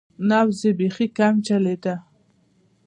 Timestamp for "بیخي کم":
0.79-1.33